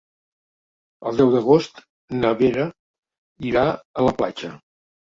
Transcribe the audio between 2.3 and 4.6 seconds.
Vera irà a la platja.